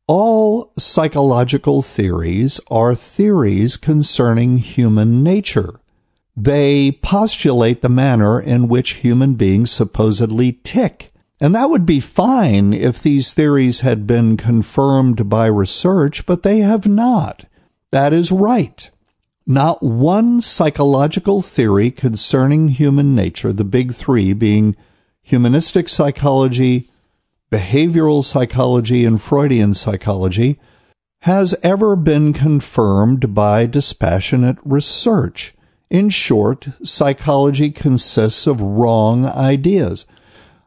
All 0.08 0.74
psychological 0.78 1.82
theories 1.82 2.60
are 2.70 2.94
theories 2.96 3.78
concerning 3.78 4.58
human 4.58 5.24
nature. 5.24 5.80
They 6.38 6.92
postulate 6.92 7.82
the 7.82 7.90
manner 7.90 8.42
in 8.42 8.68
which 8.68 8.96
human 8.96 9.36
beings 9.36 9.72
supposedly 9.72 10.60
tick. 10.64 11.14
And 11.40 11.56
that 11.56 11.70
would 11.70 11.86
be 11.86 12.00
fine 12.00 12.74
if 12.74 13.02
these 13.02 13.34
theories 13.34 13.82
had 13.82 14.08
been 14.08 14.38
confirmed 14.38 15.30
by 15.30 15.48
research, 15.48 16.26
but 16.26 16.44
they 16.44 16.60
have 16.60 16.88
not. 16.88 17.46
That 17.92 18.14
is 18.14 18.32
right. 18.32 18.90
Not 19.48 19.84
one 19.84 20.42
psychological 20.42 21.42
theory 21.42 21.92
concerning 21.92 22.70
human 22.70 23.16
nature, 23.16 23.54
the 23.54 23.64
big 23.64 23.94
three 23.94 24.34
being 24.34 24.76
humanistic 25.22 25.88
psychology, 25.88 26.90
behavioral 27.52 28.24
psychology 28.24 29.06
and 29.06 29.22
Freudian 29.22 29.74
psychology 29.74 30.60
has 31.20 31.56
ever 31.64 31.96
been 31.96 32.34
confirmed 32.34 33.34
by 33.34 33.66
dispassionate 33.66 34.58
research. 34.64 35.54
In 35.90 36.10
short, 36.10 36.68
psychology 36.84 37.72
consists 37.72 38.48
of 38.48 38.62
wrong 38.62 39.26
ideas. 39.26 40.06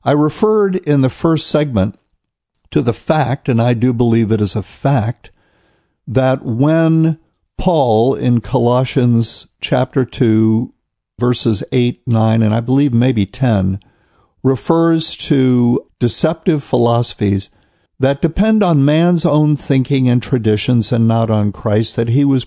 I 0.04 0.12
referred 0.12 0.76
in 0.76 1.00
the 1.00 1.10
first 1.10 1.48
segment 1.48 1.98
to 2.70 2.82
the 2.82 2.92
fact, 2.92 3.48
and 3.48 3.60
I 3.60 3.74
do 3.74 3.92
believe 3.92 4.30
it 4.30 4.40
is 4.40 4.54
a 4.54 4.62
fact, 4.62 5.30
that 6.06 6.42
when 6.42 7.18
Paul 7.56 8.14
in 8.14 8.40
Colossians 8.40 9.46
chapter 9.60 10.04
2, 10.04 10.72
verses 11.18 11.64
8, 11.72 12.06
9, 12.06 12.42
and 12.42 12.54
I 12.54 12.60
believe 12.60 12.94
maybe 12.94 13.26
10, 13.26 13.80
refers 14.42 15.16
to 15.16 15.84
deceptive 15.98 16.62
philosophies 16.62 17.50
that 17.98 18.22
depend 18.22 18.62
on 18.62 18.84
man's 18.84 19.26
own 19.26 19.56
thinking 19.56 20.08
and 20.08 20.22
traditions 20.22 20.92
and 20.92 21.08
not 21.08 21.30
on 21.30 21.50
Christ, 21.50 21.96
that 21.96 22.08
he 22.08 22.24
was 22.24 22.44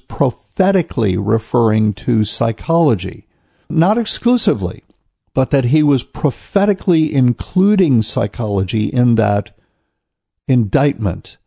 prophetically 0.62 1.18
referring 1.18 1.92
to 1.92 2.24
psychology. 2.24 3.26
Not 3.68 3.98
exclusively, 3.98 4.84
but 5.34 5.50
that 5.50 5.66
he 5.66 5.82
was 5.82 6.04
prophetically 6.04 7.12
including 7.12 8.04
psychology 8.04 8.86
in 8.86 9.16
that 9.16 9.58
indictment. 10.48 11.38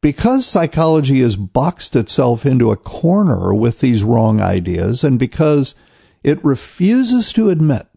Because 0.00 0.46
psychology 0.46 1.20
has 1.20 1.34
boxed 1.34 1.96
itself 1.96 2.46
into 2.46 2.70
a 2.70 2.76
corner 2.76 3.52
with 3.52 3.80
these 3.80 4.04
wrong 4.04 4.40
ideas, 4.40 5.02
and 5.02 5.18
because 5.18 5.74
it 6.22 6.44
refuses 6.44 7.32
to 7.32 7.50
admit 7.50 7.88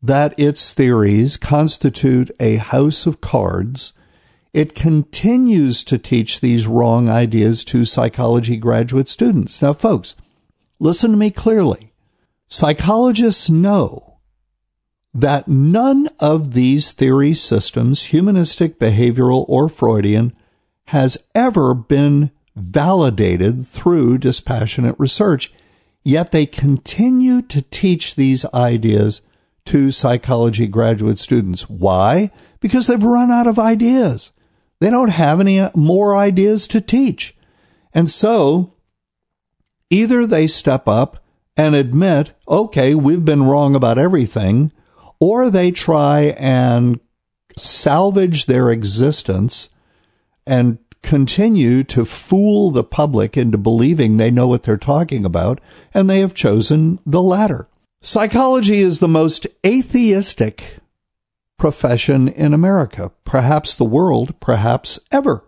that 0.00 0.34
its 0.38 0.72
theories 0.72 1.36
constitute 1.36 2.30
a 2.40 2.56
house 2.56 3.04
of 3.04 3.20
cards, 3.20 3.92
it 4.52 4.74
continues 4.74 5.82
to 5.84 5.98
teach 5.98 6.40
these 6.40 6.66
wrong 6.66 7.08
ideas 7.08 7.64
to 7.64 7.84
psychology 7.84 8.56
graduate 8.56 9.08
students. 9.08 9.62
Now, 9.62 9.72
folks, 9.72 10.14
listen 10.78 11.10
to 11.12 11.16
me 11.16 11.30
clearly. 11.30 11.92
Psychologists 12.48 13.48
know 13.48 14.18
that 15.14 15.48
none 15.48 16.08
of 16.20 16.52
these 16.52 16.92
theory 16.92 17.34
systems, 17.34 18.06
humanistic, 18.06 18.78
behavioral, 18.78 19.46
or 19.48 19.68
Freudian, 19.68 20.34
has 20.86 21.16
ever 21.34 21.74
been 21.74 22.30
validated 22.54 23.66
through 23.66 24.18
dispassionate 24.18 24.96
research, 24.98 25.50
yet 26.04 26.32
they 26.32 26.44
continue 26.44 27.40
to 27.40 27.62
teach 27.62 28.14
these 28.14 28.44
ideas 28.52 29.22
to 29.64 29.90
psychology 29.90 30.66
graduate 30.66 31.18
students. 31.18 31.70
Why? 31.70 32.30
Because 32.60 32.86
they've 32.86 33.02
run 33.02 33.30
out 33.30 33.46
of 33.46 33.58
ideas. 33.58 34.32
They 34.82 34.90
don't 34.90 35.10
have 35.10 35.38
any 35.38 35.64
more 35.76 36.16
ideas 36.16 36.66
to 36.66 36.80
teach. 36.80 37.36
And 37.94 38.10
so 38.10 38.74
either 39.90 40.26
they 40.26 40.48
step 40.48 40.88
up 40.88 41.22
and 41.56 41.76
admit, 41.76 42.32
okay, 42.48 42.96
we've 42.96 43.24
been 43.24 43.44
wrong 43.44 43.76
about 43.76 43.96
everything, 43.96 44.72
or 45.20 45.50
they 45.50 45.70
try 45.70 46.34
and 46.36 46.98
salvage 47.56 48.46
their 48.46 48.72
existence 48.72 49.68
and 50.48 50.78
continue 51.00 51.84
to 51.84 52.04
fool 52.04 52.72
the 52.72 52.82
public 52.82 53.36
into 53.36 53.58
believing 53.58 54.16
they 54.16 54.32
know 54.32 54.48
what 54.48 54.64
they're 54.64 54.76
talking 54.76 55.24
about, 55.24 55.60
and 55.94 56.10
they 56.10 56.18
have 56.18 56.34
chosen 56.34 56.98
the 57.06 57.22
latter. 57.22 57.68
Psychology 58.00 58.80
is 58.80 58.98
the 58.98 59.06
most 59.06 59.46
atheistic 59.64 60.81
profession 61.62 62.26
in 62.26 62.52
America, 62.52 63.12
perhaps 63.24 63.72
the 63.72 63.84
world, 63.84 64.34
perhaps 64.40 64.98
ever. 65.12 65.44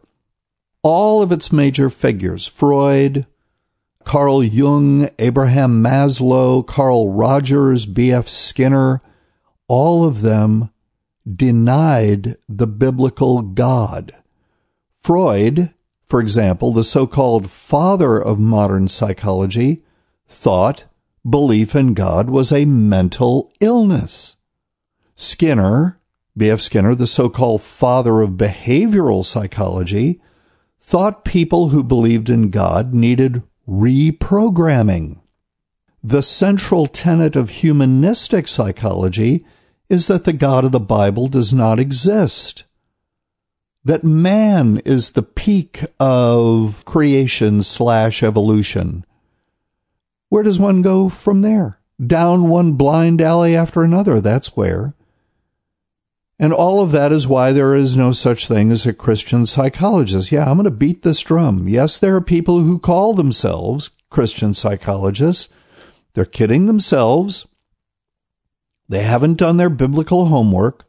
All 0.81 1.23
of 1.23 1.33
its 1.33 1.51
major 1.51 1.91
figures, 1.91 2.47
Freud, 2.47 3.27
Carl 4.05 4.45
Jung, 4.45 5.09
Abraham 5.19 5.83
Maslow, 5.83 6.65
Carl 6.65 7.11
Rogers, 7.11 7.85
B.F. 7.85 8.29
Skinner, 8.29 9.01
all 9.67 10.05
of 10.05 10.21
them 10.21 10.71
denied 11.29 12.37
the 12.49 12.69
biblical 12.69 13.43
God. 13.43 14.13
Freud, 14.97 15.75
for 16.05 16.21
example, 16.21 16.73
the 16.73 16.85
so 16.85 17.09
called 17.09 17.51
father 17.51 18.23
of 18.23 18.39
modern 18.39 18.87
psychology, 18.87 19.83
thought 20.29 20.85
belief 21.29 21.75
in 21.75 21.93
God 21.93 22.31
was 22.31 22.53
a 22.53 22.67
mental 22.67 23.53
illness. 23.61 24.37
Skinner, 25.17 25.99
B.F. 26.37 26.61
Skinner, 26.61 26.95
the 26.95 27.07
so 27.07 27.29
called 27.29 27.63
father 27.63 28.21
of 28.21 28.33
behavioral 28.33 29.25
psychology, 29.25 30.21
thought 30.81 31.25
people 31.25 31.69
who 31.69 31.85
believed 31.85 32.29
in 32.29 32.51
God 32.51 32.93
needed 32.93 33.43
reprogramming. 33.69 35.21
The 36.03 36.23
central 36.23 36.87
tenet 36.87 37.37
of 37.37 37.51
humanistic 37.51 38.49
psychology 38.49 39.47
is 39.89 40.07
that 40.09 40.25
the 40.25 40.33
God 40.33 40.65
of 40.65 40.73
the 40.73 40.81
Bible 40.81 41.29
does 41.29 41.53
not 41.53 41.81
exist. 41.81 42.65
That 43.85 44.05
man 44.05 44.79
is 44.85 45.13
the 45.13 45.23
peak 45.23 45.81
of 46.01 46.85
creation 46.85 47.63
slash 47.63 48.23
evolution 48.23 49.05
where 50.35 50.43
does 50.43 50.59
one 50.59 50.83
go 50.83 51.09
from 51.09 51.43
there? 51.43 51.79
Down 52.05 52.49
one 52.49 52.73
blind 52.73 53.21
alley 53.21 53.55
after 53.55 53.85
another, 53.85 54.21
that's 54.21 54.57
where. 54.57 54.93
And 56.39 56.53
all 56.53 56.83
of 56.83 56.91
that 56.93 57.13
is 57.13 57.29
why 57.29 57.53
there 57.53 57.75
is 57.75 57.97
no 57.97 58.11
such 58.13 58.49
thing 58.49 58.73
as 58.73 58.87
a 58.87 58.93
Christian 58.93 59.47
psychologist. 59.47 60.33
Yeah, 60.33 60.51
I'm 60.51 60.57
going 60.57 60.65
to 60.65 60.71
beat 60.71 61.03
this 61.03 61.21
drum. 61.21 61.69
Yes, 61.69 61.99
there 61.99 62.17
are 62.17 62.21
people 62.21 62.61
who 62.61 62.79
call 62.79 63.15
themselves 63.15 63.91
Christian 64.11 64.53
psychologists. 64.53 65.49
They're 66.15 66.25
kidding 66.25 66.67
themselves. 66.67 67.47
They 68.89 69.03
haven't 69.03 69.39
done 69.39 69.57
their 69.57 69.71
biblical 69.71 70.27
homework. 70.27 70.85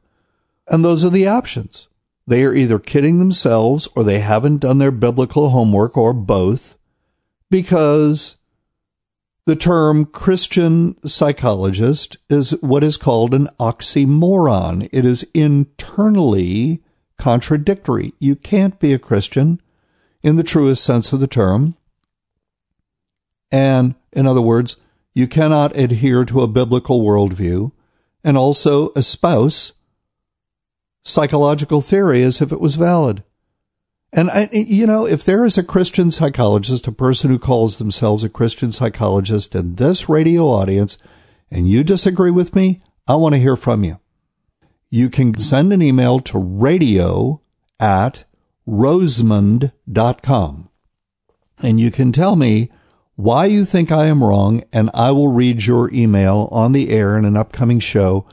And 0.68 0.84
those 0.84 1.06
are 1.06 1.12
the 1.12 1.28
options. 1.28 1.88
They 2.28 2.44
are 2.44 2.54
either 2.56 2.80
kidding 2.80 3.20
themselves 3.20 3.88
or 3.96 4.04
they 4.04 4.20
haven't 4.20 4.58
done 4.58 4.80
their 4.80 4.92
biblical 4.92 5.50
homework 5.50 5.96
or 5.96 6.12
both 6.12 6.76
because 7.52 8.36
the 9.46 9.56
term 9.56 10.06
Christian 10.06 10.96
psychologist 11.08 12.18
is 12.30 12.52
what 12.62 12.84
is 12.84 12.98
called 12.98 13.34
an 13.34 13.48
oxymoron. 13.60 14.90
It 14.92 15.06
is 15.06 15.26
internally 15.34 16.82
contradictory. 17.18 18.14
You 18.20 18.36
can't 18.36 18.80
be 18.80 18.92
a 18.92 19.00
Christian 19.00 19.62
in 20.24 20.36
the 20.38 20.44
truest 20.44 20.84
sense 20.84 21.14
of 21.14 21.20
the 21.20 21.28
term. 21.28 21.76
And 23.52 23.94
in 24.12 24.26
other 24.26 24.42
words, 24.42 24.78
you 25.14 25.28
cannot 25.28 25.78
adhere 25.78 26.26
to 26.26 26.42
a 26.42 26.48
biblical 26.48 27.02
worldview 27.02 27.72
and 28.24 28.38
also 28.38 28.90
espouse 28.96 29.74
psychological 31.04 31.82
theory 31.82 32.24
as 32.24 32.42
if 32.42 32.52
it 32.52 32.60
was 32.60 32.76
valid. 32.76 33.24
And 34.16 34.30
I, 34.30 34.50
you 34.52 34.88
know, 34.88 35.06
if 35.06 35.26
there 35.26 35.46
is 35.46 35.58
a 35.58 35.64
Christian 35.64 36.10
psychologist, 36.10 36.88
a 36.88 36.92
person 36.92 37.30
who 37.30 37.38
calls 37.38 37.78
themselves 37.78 38.24
a 38.24 38.30
Christian 38.30 38.72
psychologist 38.72 39.54
in 39.54 39.76
this 39.76 40.08
radio 40.08 40.46
audience, 40.46 40.98
and 41.52 41.68
you 41.68 41.84
disagree 41.84 42.32
with 42.32 42.56
me, 42.56 42.82
I 43.08 43.16
want 43.16 43.36
to 43.36 43.42
hear 43.42 43.56
from 43.56 43.84
you. 43.84 44.00
You 44.90 45.10
can 45.10 45.38
send 45.38 45.74
an 45.74 45.82
email 45.82 46.20
to 46.22 46.40
radio 46.40 47.42
at 47.80 48.24
rosemond.com 48.68 50.70
and 51.62 51.80
you 51.80 51.92
can 51.92 52.12
tell 52.12 52.36
me 52.36 52.70
why 53.16 53.46
you 53.46 53.64
think 53.64 53.92
I 53.92 54.08
am 54.08 54.24
wrong, 54.24 54.64
and 54.74 54.90
I 54.94 55.12
will 55.12 55.32
read 55.32 55.66
your 55.66 55.94
email 55.94 56.50
on 56.52 56.74
the 56.74 56.90
air 56.90 57.18
in 57.18 57.24
an 57.24 57.38
upcoming 57.38 57.80
show, 57.80 58.28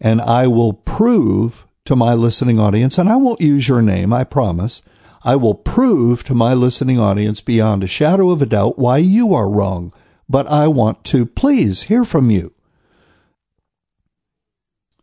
and 0.00 0.20
I 0.20 0.46
will 0.46 0.72
prove 0.72 1.66
to 1.86 1.96
my 1.96 2.14
listening 2.14 2.60
audience, 2.60 2.98
and 2.98 3.08
I 3.08 3.16
won't 3.16 3.40
use 3.40 3.68
your 3.68 3.82
name, 3.82 4.12
I 4.12 4.22
promise. 4.22 4.80
I 5.28 5.36
will 5.36 5.54
prove 5.54 6.24
to 6.24 6.34
my 6.34 6.54
listening 6.54 6.98
audience 6.98 7.42
beyond 7.42 7.82
a 7.82 7.86
shadow 7.86 8.30
of 8.30 8.40
a 8.40 8.46
doubt 8.46 8.78
why 8.78 8.96
you 8.96 9.34
are 9.34 9.50
wrong, 9.50 9.92
but 10.26 10.46
I 10.46 10.68
want 10.68 11.04
to 11.04 11.26
please 11.26 11.82
hear 11.82 12.06
from 12.06 12.30
you. 12.30 12.54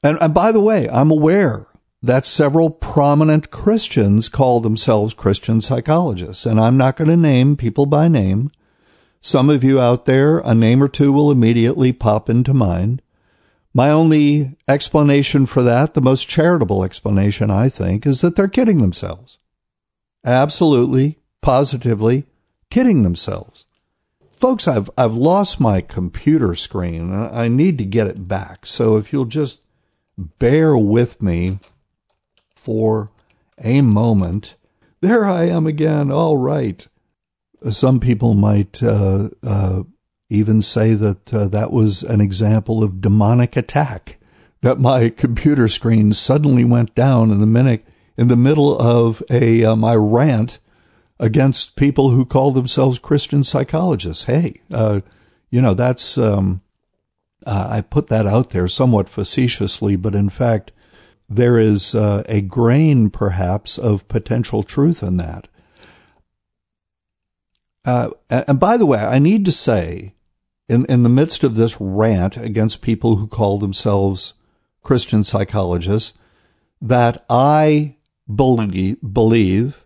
And, 0.02 0.18
and 0.20 0.34
by 0.34 0.52
the 0.52 0.60
way, 0.60 0.90
I'm 0.90 1.12
aware 1.12 1.68
that 2.02 2.26
several 2.26 2.72
prominent 2.72 3.52
Christians 3.52 4.28
call 4.28 4.62
themselves 4.62 5.14
Christian 5.14 5.62
psychologists, 5.62 6.48
and 6.48 6.60
I'm 6.60 6.76
not 6.76 6.96
going 6.96 7.12
to 7.12 7.18
name 7.18 7.56
people 7.56 7.86
by 7.86 8.08
name. 8.08 8.50
Some 9.22 9.48
of 9.52 9.64
you 9.64 9.80
out 9.80 10.06
there, 10.06 10.40
a 10.40 10.56
name 10.56 10.82
or 10.82 10.88
two 10.88 11.14
will 11.14 11.30
immediately 11.30 11.94
pop 11.94 12.32
into 12.32 12.56
mind. 12.56 13.04
My 13.76 13.92
only 13.92 14.58
explanation 14.68 15.46
for 15.46 15.62
that, 15.62 15.94
the 15.94 16.02
most 16.02 16.28
charitable 16.28 16.84
explanation, 16.84 17.52
I 17.52 17.70
think, 17.70 18.08
is 18.08 18.22
that 18.22 18.36
they're 18.36 18.48
kidding 18.48 18.82
themselves. 18.82 19.38
Absolutely, 20.26 21.20
positively 21.42 22.26
kidding 22.70 23.04
themselves. 23.04 23.66
Folks, 24.36 24.68
I've, 24.68 24.90
I've 24.98 25.16
lost 25.16 25.62
my 25.62 25.80
computer 25.80 26.56
screen. 26.56 27.14
I 27.14 27.48
need 27.48 27.78
to 27.78 27.86
get 27.86 28.08
it 28.08 28.28
back. 28.28 28.66
So 28.66 28.98
if 28.98 29.14
you'll 29.14 29.26
just 29.26 29.62
bear 30.18 30.76
with 30.76 31.22
me 31.22 31.60
for 32.56 33.10
a 33.64 33.82
moment. 33.82 34.56
There 35.02 35.26
I 35.26 35.46
am 35.46 35.68
again. 35.68 36.12
All 36.12 36.38
right. 36.38 36.86
Some 37.72 38.00
people 38.00 38.34
might 38.34 38.82
uh, 38.84 39.30
uh, 39.44 39.84
even 40.30 40.62
say 40.62 40.94
that 40.94 41.34
uh, 41.34 41.48
that 41.48 41.72
was 41.72 42.04
an 42.04 42.22
example 42.22 42.84
of 42.84 43.02
demonic 43.02 43.56
attack. 43.56 44.18
That 44.62 44.80
my 44.80 45.10
computer 45.10 45.68
screen 45.68 46.12
suddenly 46.12 46.66
went 46.66 46.96
down 46.96 47.30
in 47.32 47.40
the 47.40 47.46
minute 47.46 47.86
in 48.18 48.28
the 48.28 48.36
middle 48.36 48.78
of 48.80 49.22
a 49.30 49.64
uh, 49.64 49.76
my 49.76 49.96
rant 49.96 50.60
against 51.20 51.76
people 51.76 52.10
who 52.10 52.26
call 52.26 52.52
themselves 52.52 53.00
Christian 53.00 53.44
psychologists. 53.44 54.26
Hey, 54.26 54.62
uh, 54.72 55.02
you 55.50 55.62
know 55.62 55.74
that's 55.74 56.18
um, 56.18 56.62
I 57.46 57.82
put 57.82 58.08
that 58.08 58.26
out 58.26 58.50
there 58.50 58.68
somewhat 58.68 59.10
facetiously, 59.10 59.96
but 59.96 60.16
in 60.16 60.30
fact, 60.30 60.72
there 61.30 61.60
is 61.60 61.94
uh, 61.94 62.24
a 62.28 62.42
grain, 62.42 63.10
perhaps, 63.10 63.78
of 63.78 64.08
potential 64.08 64.64
truth 64.64 65.04
in 65.04 65.18
that. 65.18 65.48
Uh, 67.84 68.10
and 68.30 68.60
by 68.60 68.78
the 68.78 68.86
way, 68.86 69.00
I 69.00 69.20
need 69.20 69.46
to 69.46 69.52
say 69.52 70.16
in, 70.68 70.86
in 70.86 71.04
the 71.04 71.10
midst 71.10 71.44
of 71.44 71.56
this 71.56 71.80
rant 71.80 72.36
against 72.36 72.82
people 72.82 73.18
who 73.18 73.28
call 73.28 73.60
themselves 73.60 74.34
Christian 74.82 75.24
psychologists 75.24 76.18
that 76.82 77.24
I 77.30 77.98
believe, 78.34 79.86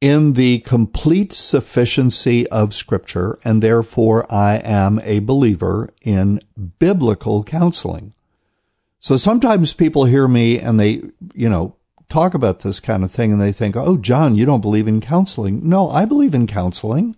in 0.00 0.32
the 0.32 0.58
complete 0.60 1.32
sufficiency 1.32 2.46
of 2.48 2.74
Scripture, 2.74 3.38
and 3.44 3.62
therefore 3.62 4.26
I 4.32 4.56
am 4.56 5.00
a 5.04 5.20
believer 5.20 5.88
in 6.02 6.40
biblical 6.78 7.44
counseling. 7.44 8.12
So 8.98 9.16
sometimes 9.16 9.72
people 9.72 10.04
hear 10.04 10.26
me 10.26 10.58
and 10.58 10.78
they, 10.78 11.02
you 11.34 11.48
know, 11.48 11.76
talk 12.08 12.34
about 12.34 12.60
this 12.60 12.80
kind 12.80 13.04
of 13.04 13.10
thing 13.10 13.32
and 13.32 13.40
they 13.40 13.52
think, 13.52 13.76
oh, 13.76 13.96
John, 13.96 14.34
you 14.34 14.44
don't 14.44 14.60
believe 14.60 14.86
in 14.86 15.00
counseling. 15.00 15.68
No, 15.68 15.88
I 15.88 16.04
believe 16.04 16.34
in 16.34 16.46
counseling. 16.46 17.16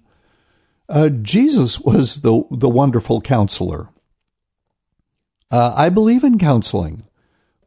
Uh, 0.88 1.08
Jesus 1.08 1.80
was 1.80 2.20
the, 2.20 2.44
the 2.50 2.68
wonderful 2.68 3.20
counselor. 3.20 3.88
Uh, 5.50 5.74
I 5.76 5.88
believe 5.88 6.22
in 6.22 6.38
counseling, 6.38 7.04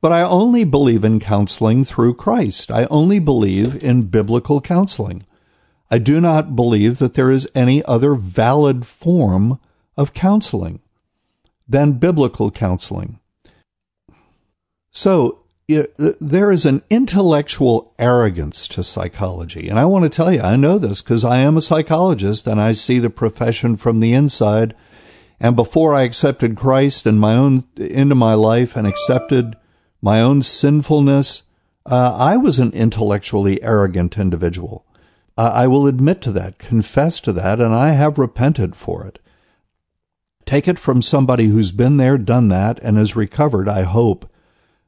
but 0.01 0.11
I 0.11 0.21
only 0.21 0.63
believe 0.63 1.03
in 1.03 1.19
counseling 1.19 1.83
through 1.83 2.15
Christ. 2.15 2.71
I 2.71 2.85
only 2.85 3.19
believe 3.19 3.81
in 3.83 4.03
biblical 4.03 4.61
counseling. 4.61 5.25
I 5.89 5.97
do 5.97 6.19
not 6.19 6.55
believe 6.55 6.99
that 6.99 7.13
there 7.13 7.31
is 7.31 7.49
any 7.55 7.83
other 7.85 8.13
valid 8.13 8.85
form 8.85 9.59
of 9.95 10.13
counseling 10.13 10.79
than 11.67 11.93
biblical 11.93 12.51
counseling. 12.51 13.19
So, 14.91 15.43
there 15.67 16.51
is 16.51 16.65
an 16.65 16.81
intellectual 16.89 17.93
arrogance 17.99 18.69
to 18.69 18.83
psychology. 18.83 19.67
And 19.67 19.77
I 19.77 19.85
want 19.85 20.05
to 20.05 20.09
tell 20.09 20.31
you, 20.31 20.39
I 20.39 20.55
know 20.55 20.77
this 20.77 21.01
because 21.01 21.25
I 21.25 21.39
am 21.39 21.57
a 21.57 21.61
psychologist 21.61 22.47
and 22.47 22.61
I 22.61 22.71
see 22.71 22.99
the 22.99 23.09
profession 23.09 23.75
from 23.75 23.99
the 23.99 24.13
inside. 24.13 24.73
And 25.41 25.57
before 25.57 25.93
I 25.93 26.03
accepted 26.03 26.55
Christ 26.55 27.05
and 27.05 27.19
my 27.19 27.35
own 27.35 27.65
into 27.75 28.15
my 28.15 28.33
life 28.33 28.77
and 28.77 28.87
accepted 28.87 29.57
my 30.07 30.21
own 30.21 30.41
sinfulness, 30.41 31.43
uh, 31.85 32.15
I 32.17 32.37
was 32.37 32.59
an 32.59 32.71
intellectually 32.71 33.61
arrogant 33.61 34.17
individual. 34.17 34.85
Uh, 35.37 35.51
I 35.53 35.67
will 35.67 35.85
admit 35.85 36.21
to 36.21 36.31
that, 36.31 36.57
confess 36.57 37.19
to 37.19 37.33
that, 37.33 37.59
and 37.59 37.75
I 37.75 37.89
have 37.89 38.17
repented 38.17 38.73
for 38.73 39.05
it. 39.05 39.19
Take 40.45 40.65
it 40.65 40.79
from 40.79 41.01
somebody 41.01 41.47
who's 41.47 41.73
been 41.73 41.97
there, 41.97 42.17
done 42.17 42.47
that, 42.47 42.79
and 42.81 42.95
has 42.95 43.17
recovered, 43.17 43.67
I 43.67 43.81
hope 43.81 44.31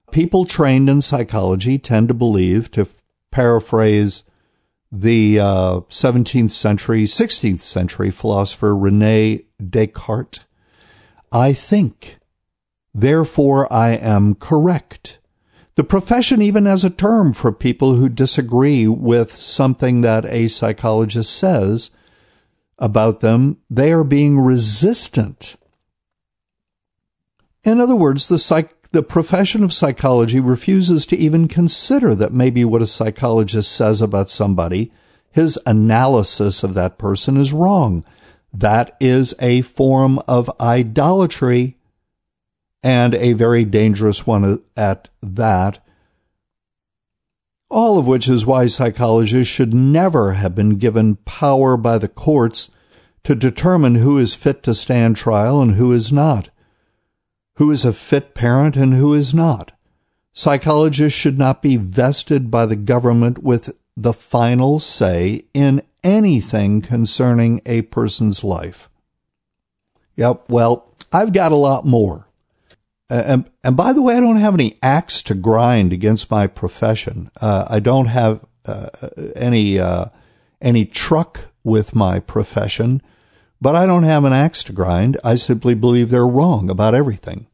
people 0.10 0.46
trained 0.46 0.90
in 0.90 1.02
psychology 1.02 1.78
tend 1.78 2.08
to 2.08 2.14
believe, 2.14 2.72
to 2.72 2.88
paraphrase 3.30 4.24
the 4.90 5.38
uh, 5.38 5.82
17th 5.90 6.52
century, 6.52 7.04
16th 7.04 7.60
century 7.60 8.10
philosopher 8.10 8.74
Rene 8.74 9.42
Descartes, 9.62 10.40
I 11.30 11.52
think, 11.52 12.19
therefore 12.94 13.72
I 13.72 13.90
am 13.92 14.36
correct. 14.36 15.20
The 15.76 15.84
profession 15.84 16.42
even 16.42 16.66
has 16.66 16.84
a 16.84 16.90
term 16.90 17.32
for 17.32 17.52
people 17.52 17.96
who 17.96 18.10
disagree 18.10 18.88
with 18.88 19.34
something 19.34 20.02
that 20.02 20.26
a 20.26 20.50
psychologist 20.50 21.34
says 21.34 21.90
about 22.78 23.22
them. 23.22 23.58
They 23.70 23.94
are 23.94 24.04
being 24.04 24.40
resistant. 24.40 25.56
In 27.64 27.80
other 27.80 27.96
words, 27.96 28.28
the 28.28 28.40
psych 28.40 28.76
the 28.92 29.04
profession 29.04 29.64
of 29.64 29.72
psychology 29.72 30.40
refuses 30.40 31.06
to 31.06 31.18
even 31.18 31.48
consider 31.48 32.16
that 32.16 32.34
maybe 32.34 32.66
what 32.66 32.82
a 32.82 32.88
psychologist 32.88 33.72
says 33.72 34.02
about 34.02 34.32
somebody, 34.32 34.92
his 35.32 35.60
analysis 35.66 36.64
of 36.64 36.74
that 36.74 36.98
person 36.98 37.38
is 37.38 37.54
wrong. 37.54 38.04
That 38.52 38.98
is 39.00 39.36
a 39.40 39.62
form 39.62 40.20
of 40.28 40.50
idolatry 40.60 41.78
and 42.82 43.16
a 43.16 43.34
very 43.34 43.66
dangerous 43.66 44.26
one 44.26 44.62
at 44.78 45.10
that. 45.22 45.86
All 47.70 47.98
of 47.98 48.08
which 48.08 48.28
is 48.28 48.46
why 48.46 48.68
psychologists 48.68 49.54
should 49.54 49.74
never 49.74 50.34
have 50.34 50.56
been 50.56 50.78
given 50.78 51.18
power 51.18 51.78
by 51.78 51.98
the 51.98 52.08
courts 52.08 52.72
to 53.24 53.36
determine 53.36 53.96
who 53.96 54.18
is 54.18 54.34
fit 54.34 54.64
to 54.64 54.74
stand 54.74 55.16
trial 55.16 55.62
and 55.62 55.76
who 55.76 55.92
is 55.92 56.12
not 56.12 56.50
who 57.60 57.72
is 57.72 57.84
a 57.84 57.92
fit 57.92 58.34
parent 58.34 58.78
and 58.78 58.94
who 58.94 59.14
is 59.14 59.34
not. 59.34 59.74
Psychologists 60.32 61.20
should 61.20 61.38
not 61.38 61.62
be 61.62 61.76
vested 61.76 62.50
by 62.50 62.66
the 62.66 62.78
government 62.78 63.44
with 63.44 63.74
the 63.98 64.14
final 64.14 64.80
say 64.80 65.42
in 65.54 65.82
anything 66.02 66.82
concerning 66.82 67.60
a 67.66 67.82
person's 67.82 68.46
life. 68.46 68.90
Yep, 70.16 70.46
well, 70.48 70.96
I've 71.12 71.34
got 71.34 71.52
a 71.52 71.58
lot 71.58 71.86
more. 71.86 72.29
And, 73.10 73.50
and 73.64 73.76
by 73.76 73.92
the 73.94 74.02
way, 74.04 74.16
I 74.16 74.20
don't 74.20 74.38
have 74.38 74.54
any 74.54 74.78
axe 74.84 75.24
to 75.24 75.36
grind 75.36 75.92
against 75.92 76.30
my 76.30 76.46
profession. 76.46 77.32
Uh, 77.42 77.66
I 77.68 77.80
don't 77.80 78.06
have 78.06 78.46
uh, 78.66 78.90
any 79.36 79.80
uh, 79.80 80.06
any 80.62 80.86
truck 80.86 81.46
with 81.64 81.96
my 81.96 82.20
profession, 82.20 83.02
but 83.60 83.76
I 83.76 83.88
don't 83.88 84.04
have 84.04 84.26
an 84.26 84.34
axe 84.34 84.64
to 84.66 84.74
grind. 84.74 85.18
I 85.24 85.36
simply 85.36 85.74
believe 85.74 86.10
they're 86.10 86.28
wrong 86.28 86.70
about 86.70 86.94
everything. 86.94 87.48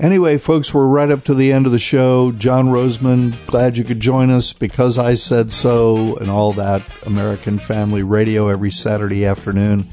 Anyway, 0.00 0.38
folks, 0.38 0.72
we're 0.72 0.86
right 0.86 1.10
up 1.10 1.24
to 1.24 1.34
the 1.34 1.52
end 1.52 1.66
of 1.66 1.72
the 1.72 1.78
show. 1.78 2.30
John 2.30 2.68
Rosemond, 2.68 3.46
glad 3.46 3.76
you 3.76 3.82
could 3.82 3.98
join 3.98 4.30
us 4.30 4.52
because 4.52 4.96
I 4.96 5.14
said 5.14 5.52
so 5.52 6.16
and 6.18 6.30
all 6.30 6.52
that 6.52 6.82
American 7.04 7.58
Family 7.58 8.04
Radio 8.04 8.46
every 8.46 8.70
Saturday 8.70 9.26
afternoon. 9.26 9.86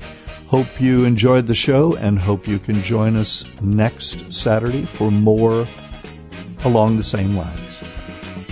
Hope 0.55 0.79
you 0.79 1.03
enjoyed 1.03 1.47
the 1.47 1.53
show 1.53 1.97
and 1.97 2.17
hope 2.17 2.47
you 2.47 2.59
can 2.59 2.75
join 2.75 3.17
us 3.17 3.43
next 3.61 4.31
Saturday 4.31 4.83
for 4.83 5.11
more 5.11 5.67
along 6.63 6.95
the 6.95 7.03
same 7.03 7.35
lines. 7.35 7.83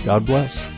God 0.04 0.26
bless. 0.26 0.73